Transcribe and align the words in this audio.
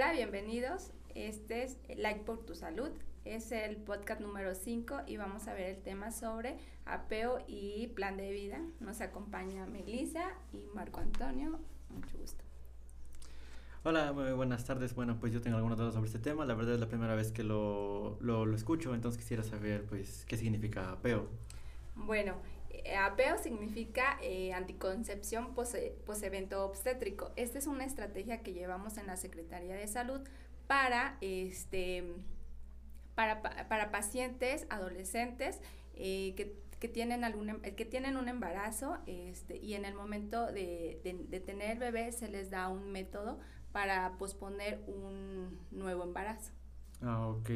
Hola, 0.00 0.12
bienvenidos. 0.12 0.92
Este 1.16 1.64
es 1.64 1.76
Like 1.96 2.20
por 2.20 2.46
tu 2.46 2.54
Salud. 2.54 2.90
Es 3.24 3.50
el 3.50 3.78
podcast 3.78 4.20
número 4.20 4.54
5 4.54 5.00
y 5.08 5.16
vamos 5.16 5.48
a 5.48 5.54
ver 5.54 5.70
el 5.70 5.82
tema 5.82 6.12
sobre 6.12 6.56
apeo 6.86 7.40
y 7.48 7.88
plan 7.96 8.16
de 8.16 8.30
vida. 8.30 8.60
Nos 8.78 9.00
acompaña 9.00 9.66
Melissa 9.66 10.30
y 10.52 10.68
Marco 10.72 11.00
Antonio. 11.00 11.58
Mucho 11.88 12.16
gusto. 12.16 12.44
Hola, 13.82 14.12
muy 14.12 14.30
buenas 14.34 14.64
tardes. 14.64 14.94
Bueno, 14.94 15.18
pues 15.18 15.32
yo 15.32 15.40
tengo 15.40 15.56
algunas 15.56 15.76
dudas 15.76 15.94
sobre 15.94 16.06
este 16.06 16.20
tema. 16.20 16.44
La 16.44 16.54
verdad 16.54 16.74
es 16.74 16.80
la 16.80 16.88
primera 16.88 17.16
vez 17.16 17.32
que 17.32 17.42
lo, 17.42 18.18
lo, 18.20 18.46
lo 18.46 18.54
escucho, 18.54 18.94
entonces 18.94 19.20
quisiera 19.20 19.42
saber 19.42 19.84
pues 19.86 20.24
qué 20.28 20.36
significa 20.36 20.92
apeo. 20.92 21.28
Bueno, 21.96 22.36
eh, 22.88 22.96
apeo 22.96 23.36
significa 23.36 24.18
eh, 24.22 24.54
anticoncepción 24.54 25.54
post-evento 25.54 26.64
obstétrico. 26.64 27.32
Esta 27.36 27.58
es 27.58 27.66
una 27.66 27.84
estrategia 27.84 28.42
que 28.42 28.54
llevamos 28.54 28.96
en 28.96 29.06
la 29.06 29.16
Secretaría 29.16 29.74
de 29.74 29.86
Salud 29.86 30.20
para, 30.66 31.18
este, 31.20 32.14
para, 33.14 33.42
para 33.42 33.90
pacientes 33.90 34.66
adolescentes 34.70 35.60
eh, 35.94 36.32
que, 36.34 36.56
que, 36.80 36.88
tienen 36.88 37.24
algún, 37.24 37.50
em, 37.50 37.60
que 37.60 37.84
tienen 37.84 38.16
un 38.16 38.28
embarazo 38.28 38.96
este, 39.06 39.58
y 39.58 39.74
en 39.74 39.84
el 39.84 39.94
momento 39.94 40.46
de, 40.46 41.00
de, 41.04 41.40
tener 41.40 41.78
bebé 41.78 42.10
se 42.12 42.28
les 42.28 42.50
da 42.50 42.68
un 42.68 42.90
método 42.90 43.38
para 43.70 44.16
posponer 44.16 44.82
un 44.86 45.58
nuevo 45.72 46.04
embarazo. 46.04 46.52
Ah, 47.02 47.28
ok. 47.28 47.50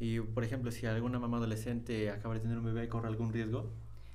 Y 0.00 0.20
por 0.20 0.44
ejemplo, 0.44 0.70
si 0.70 0.84
alguna 0.84 1.18
mamá 1.18 1.38
adolescente 1.38 2.10
acaba 2.10 2.34
de 2.34 2.40
tener 2.40 2.58
un 2.58 2.64
bebé, 2.64 2.88
¿corre 2.88 3.08
algún 3.08 3.32
riesgo? 3.32 3.70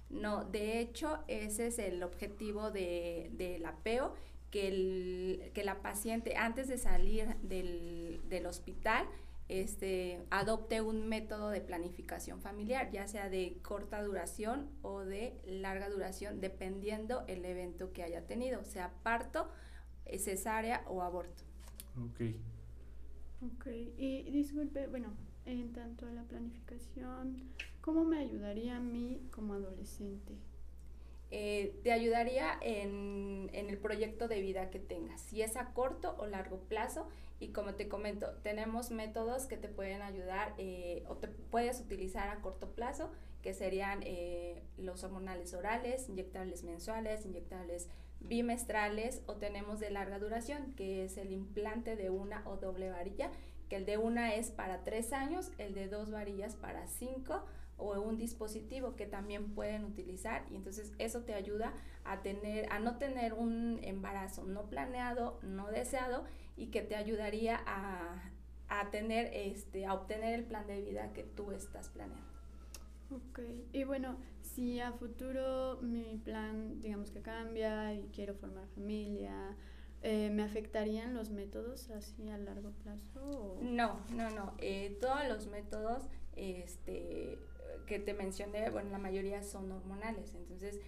No, 0.09 0.45
de 0.45 0.79
hecho, 0.79 1.23
ese 1.27 1.67
es 1.67 1.79
el 1.79 2.03
objetivo 2.03 2.71
de, 2.71 3.31
del 3.33 3.65
apeo, 3.65 4.13
que, 4.51 4.67
el, 4.67 5.51
que 5.53 5.63
la 5.63 5.81
paciente 5.81 6.37
antes 6.37 6.67
de 6.67 6.77
salir 6.77 7.35
del, 7.41 8.21
del 8.29 8.45
hospital 8.45 9.07
este, 9.47 10.25
adopte 10.29 10.81
un 10.81 11.07
método 11.07 11.49
de 11.49 11.61
planificación 11.61 12.41
familiar, 12.41 12.89
ya 12.91 13.07
sea 13.07 13.29
de 13.29 13.57
corta 13.61 14.01
duración 14.01 14.69
o 14.81 15.01
de 15.01 15.39
larga 15.45 15.89
duración, 15.89 16.39
dependiendo 16.41 17.25
el 17.27 17.45
evento 17.45 17.91
que 17.93 18.03
haya 18.03 18.25
tenido, 18.25 18.63
sea 18.63 18.91
parto, 19.03 19.49
cesárea 20.17 20.83
o 20.87 21.01
aborto. 21.01 21.43
Ok. 21.97 22.21
Ok, 23.41 23.67
y 23.97 24.23
disculpe, 24.31 24.87
bueno, 24.87 25.13
en 25.45 25.73
tanto 25.73 26.07
a 26.07 26.11
la 26.11 26.23
planificación, 26.23 27.43
¿cómo 27.81 28.03
me 28.03 28.19
ayudaría 28.19 28.77
a 28.77 28.79
mí 28.79 29.21
como 29.31 29.53
adolescente? 29.53 30.33
Eh, 31.31 31.79
te 31.83 31.91
ayudaría 31.91 32.57
en, 32.61 33.49
en, 33.53 33.69
el 33.69 33.77
proyecto 33.77 34.27
de 34.27 34.41
vida 34.41 34.69
que 34.69 34.79
tengas, 34.79 35.21
si 35.21 35.41
es 35.41 35.57
a 35.57 35.73
corto 35.73 36.15
o 36.19 36.27
largo 36.27 36.59
plazo. 36.59 37.07
Y 37.39 37.49
como 37.49 37.73
te 37.73 37.89
comento, 37.89 38.31
tenemos 38.43 38.91
métodos 38.91 39.45
que 39.45 39.57
te 39.57 39.67
pueden 39.67 40.01
ayudar 40.01 40.53
eh, 40.57 41.03
o 41.07 41.15
te 41.17 41.27
puedes 41.27 41.81
utilizar 41.81 42.29
a 42.29 42.41
corto 42.41 42.71
plazo, 42.71 43.11
que 43.41 43.53
serían 43.53 44.01
eh, 44.03 44.63
los 44.77 45.03
hormonales 45.03 45.53
orales, 45.53 46.07
inyectables 46.07 46.63
mensuales, 46.63 47.25
inyectables 47.25 47.89
bimestrales 48.21 49.21
o 49.27 49.35
tenemos 49.35 49.79
de 49.79 49.89
larga 49.89 50.19
duración, 50.19 50.73
que 50.75 51.03
es 51.03 51.17
el 51.17 51.31
implante 51.31 51.95
de 51.95 52.09
una 52.09 52.47
o 52.47 52.57
doble 52.57 52.89
varilla, 52.89 53.29
que 53.69 53.77
el 53.77 53.85
de 53.85 53.97
una 53.97 54.35
es 54.35 54.51
para 54.51 54.83
tres 54.83 55.13
años, 55.13 55.51
el 55.57 55.73
de 55.73 55.87
dos 55.87 56.11
varillas 56.11 56.55
para 56.55 56.87
cinco 56.87 57.45
o 57.77 57.99
un 57.99 58.17
dispositivo 58.17 58.95
que 58.95 59.05
también 59.05 59.53
pueden 59.53 59.83
utilizar 59.83 60.45
y 60.49 60.55
entonces 60.55 60.93
eso 60.97 61.23
te 61.23 61.33
ayuda 61.33 61.73
a 62.05 62.21
tener 62.21 62.71
a 62.71 62.79
no 62.79 62.97
tener 62.97 63.33
un 63.33 63.79
embarazo 63.83 64.45
no 64.45 64.69
planeado, 64.69 65.39
no 65.41 65.67
deseado 65.67 66.23
y 66.55 66.67
que 66.67 66.81
te 66.81 66.95
ayudaría 66.95 67.61
a, 67.65 68.31
a 68.69 68.89
tener 68.91 69.29
este 69.33 69.85
a 69.85 69.93
obtener 69.93 70.33
el 70.33 70.45
plan 70.45 70.67
de 70.67 70.81
vida 70.81 71.11
que 71.13 71.23
tú 71.23 71.51
estás 71.51 71.89
planeando. 71.89 72.25
Ok, 73.11 73.39
y 73.71 73.83
bueno, 73.83 74.17
si 74.41 74.79
a 74.79 74.91
futuro 74.93 75.79
mi 75.81 76.19
plan, 76.23 76.81
digamos 76.81 77.11
que 77.11 77.21
cambia 77.21 77.93
y 77.93 78.09
quiero 78.13 78.33
formar 78.33 78.67
familia, 78.69 79.55
eh, 80.07 80.29
¿me 80.29 80.43
afectarían 80.43 81.15
los 81.15 81.31
métodos 81.31 81.89
así 81.89 82.29
a 82.29 82.37
largo 82.37 82.69
plazo? 82.83 83.57
No, 83.59 83.99
no, 84.11 84.29
no. 84.29 84.53
Eh, 84.59 84.99
todos 85.01 85.27
los 85.27 85.47
métodos 85.47 86.03
este, 86.35 87.39
que 87.87 87.97
te 87.97 88.13
mencioné, 88.13 88.69
bueno, 88.69 88.91
la 88.91 88.99
mayoría 88.99 89.41
son 89.41 89.71
hormonales, 89.71 90.35
entonces 90.35 90.79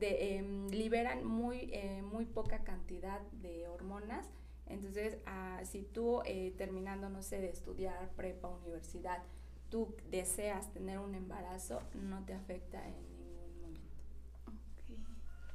eh, 0.00 0.42
liberan 0.72 1.24
muy, 1.24 1.70
eh, 1.72 2.02
muy 2.02 2.24
poca 2.24 2.64
cantidad 2.64 3.20
de 3.40 3.68
hormonas. 3.68 4.28
Entonces, 4.66 5.18
ah, 5.26 5.60
si 5.64 5.82
tú 5.82 6.22
terminando, 6.58 7.08
no 7.08 7.22
sé, 7.22 7.40
de 7.40 7.50
estudiar 7.50 8.10
prepa, 8.16 8.48
universidad, 8.48 9.22
tú 9.70 9.94
deseas 10.10 10.72
tener 10.72 10.98
un 10.98 11.14
embarazo, 11.14 11.80
no 11.94 12.24
te 12.24 12.34
afecta 12.34 12.84
en. 12.84 13.13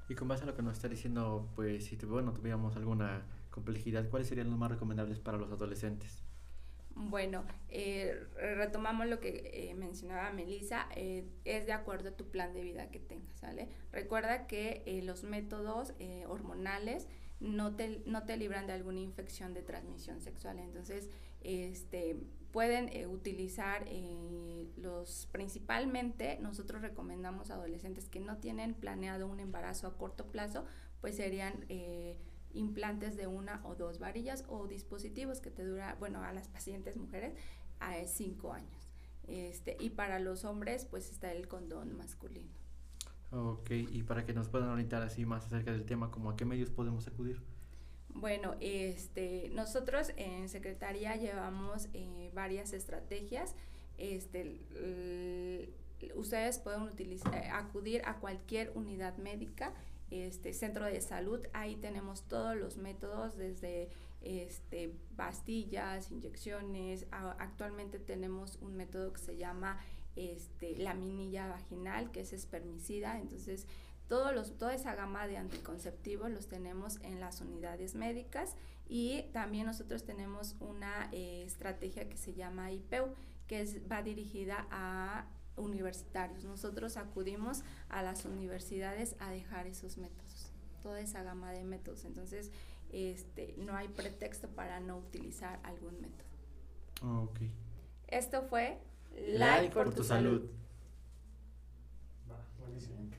Y 0.10 0.16
con 0.16 0.28
base 0.28 0.44
a 0.44 0.48
lo 0.48 0.56
que 0.56 0.64
nos 0.64 0.74
está 0.74 0.90
diciendo, 0.90 1.48
pues 1.56 1.86
si 1.86 1.96
bueno, 1.98 2.34
tuviéramos 2.34 2.76
alguna 2.76 3.22
complejidad, 3.52 4.10
¿cuáles 4.10 4.28
serían 4.28 4.50
los 4.50 4.58
más 4.58 4.72
recomendables 4.72 5.20
para 5.20 5.38
los 5.38 5.52
adolescentes? 5.52 6.24
Bueno, 6.96 7.46
eh, 7.70 8.28
retomamos 8.58 9.08
lo 9.08 9.20
que 9.20 9.52
eh, 9.54 9.74
mencionaba 9.76 10.34
Melissa, 10.34 10.88
eh, 10.96 11.30
es 11.46 11.66
de 11.66 11.74
acuerdo 11.74 12.10
a 12.10 12.12
tu 12.12 12.30
plan 12.30 12.54
de 12.54 12.62
vida 12.62 12.90
que 12.90 13.00
tengas, 13.00 13.38
¿sale? 13.38 13.70
Recuerda 13.92 14.48
que 14.48 14.84
eh, 14.86 15.02
los 15.04 15.24
métodos 15.24 15.94
hormonales 16.28 17.08
no 17.40 17.76
te, 17.76 18.02
no 18.06 18.24
te 18.24 18.38
libran 18.38 18.68
de 18.68 18.74
alguna 18.74 19.00
infección 19.00 19.54
de 19.54 19.62
transmisión 19.62 20.22
sexual, 20.22 20.60
entonces 20.60 21.10
este, 21.42 22.18
pueden 22.52 22.90
eh, 22.90 23.08
utilizar 23.08 23.84
eh, 23.88 24.68
los 24.78 25.28
principalmente 25.32 26.38
nosotros 26.42 26.82
recomendamos 26.82 27.52
a 27.52 27.56
adolescentes 27.56 28.10
que 28.10 28.20
no 28.20 28.38
tienen 28.38 28.74
planeado 28.74 29.28
un 29.28 29.40
embarazo 29.40 29.88
a 29.88 29.98
corto 29.98 30.26
plazo 30.26 30.66
pues 31.00 31.16
serían 31.16 31.66
eh, 31.70 32.18
implantes 32.54 33.16
de 33.16 33.28
una 33.28 33.62
o 33.64 33.76
dos 33.76 34.00
varillas 34.00 34.44
o 34.50 34.68
dispositivos 34.68 35.40
que 35.40 35.52
te 35.52 35.64
dura 35.64 35.96
bueno 36.00 36.24
a 36.24 36.34
las 36.34 36.48
pacientes 36.48 36.98
mujeres 36.98 37.36
a 37.80 38.06
cinco 38.06 38.52
años. 38.52 38.90
Este 39.28 39.78
y 39.80 39.92
para 39.92 40.20
los 40.20 40.44
hombres 40.44 40.86
pues 40.86 41.10
está 41.12 41.32
el 41.32 41.48
condón 41.48 41.96
masculino 41.96 42.52
Ok, 43.32 43.72
y 43.72 44.04
para 44.04 44.26
que 44.26 44.34
nos 44.34 44.50
puedan 44.50 44.70
orientar 44.70 45.04
así 45.04 45.26
más 45.26 45.46
acerca 45.46 45.72
del 45.72 45.86
tema, 45.86 46.10
como 46.10 46.32
a 46.32 46.36
qué 46.36 46.46
medios 46.46 46.70
podemos 46.72 47.08
acudir? 47.08 47.40
Bueno, 48.10 48.56
este, 48.60 49.50
nosotros 49.54 50.12
en 50.18 50.50
Secretaría 50.50 51.16
llevamos 51.16 51.90
eh, 51.94 52.32
varias 52.34 52.74
estrategias. 52.74 53.56
Este, 53.98 54.60
ustedes 56.16 56.60
pueden 56.60 56.82
utilizar, 56.84 57.36
eh, 57.36 57.50
acudir 57.52 58.02
a 58.06 58.16
cualquier 58.16 58.72
unidad 58.76 59.18
médica, 59.18 59.74
este, 60.10 60.54
centro 60.54 60.86
de 60.86 61.00
salud. 61.02 61.46
Ahí 61.54 61.76
tenemos 61.76 62.24
todos 62.28 62.56
los 62.56 62.78
métodos, 62.78 63.38
desde 63.38 63.90
este, 64.22 64.96
pastillas, 65.16 66.12
inyecciones. 66.12 67.06
A, 67.12 67.32
actualmente 67.34 68.00
tenemos 68.00 68.58
un 68.62 68.76
método 68.76 69.14
que 69.14 69.22
se 69.22 69.38
llama 69.38 69.80
este, 70.20 70.78
la 70.78 70.94
minilla 70.94 71.48
vaginal, 71.48 72.12
que 72.12 72.20
es 72.20 72.34
espermicida. 72.34 73.20
Entonces, 73.20 73.66
todos 74.10 74.36
los, 74.36 74.58
toda 74.58 74.74
esa 74.74 74.94
gama 74.96 75.28
de 75.28 75.38
anticonceptivos 75.38 76.30
los 76.30 76.48
tenemos 76.48 77.00
en 77.04 77.22
las 77.22 77.40
unidades 77.40 77.96
médicas 77.96 78.56
y 78.90 79.24
también 79.32 79.66
nosotros 79.66 80.04
tenemos 80.04 80.56
una 80.60 81.10
eh, 81.14 81.44
estrategia 81.46 82.10
que 82.10 82.18
se 82.18 82.34
llama 82.34 82.72
IPEU, 82.72 83.14
que 83.48 83.62
es, 83.62 83.80
va 83.90 84.02
dirigida 84.02 84.68
a 84.72 85.26
universitarios. 85.56 86.44
Nosotros 86.44 86.98
acudimos 86.98 87.64
a 87.88 88.02
las 88.02 88.26
universidades 88.26 89.16
a 89.20 89.30
dejar 89.30 89.68
esos 89.68 89.98
métodos, 89.98 90.52
toda 90.82 91.00
esa 91.00 91.24
gama 91.24 91.52
de 91.52 91.64
métodos. 91.64 92.04
Entonces, 92.04 92.52
este, 92.92 93.54
no 93.58 93.76
hay 93.76 93.88
pretexto 93.88 94.50
para 94.50 94.80
no 94.80 94.98
utilizar 94.98 95.60
algún 95.64 96.02
método. 96.02 96.28
Oh, 97.04 97.30
ok. 97.30 97.42
Esto 98.08 98.42
fue 98.42 98.80
Like 99.16 99.70
por 99.74 99.94
tu 99.94 100.04
salud. 100.04 100.50
Va, 102.30 102.46
buenísimo. 102.60 103.10